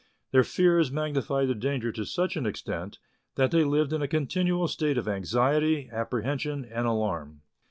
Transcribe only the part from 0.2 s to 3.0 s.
Their fears magnified the danger to such an extent,